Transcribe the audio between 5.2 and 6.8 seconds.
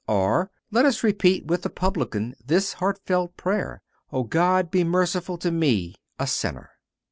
to me a sinner."